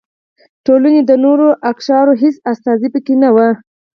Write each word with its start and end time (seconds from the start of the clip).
ټولنې 0.65 1.01
د 1.05 1.11
نورو 1.25 1.47
اقشارو 1.71 2.13
هېڅ 2.21 2.35
استازي 2.51 2.87
پکې 2.93 3.15
نه 3.21 3.29
و. 3.35 3.37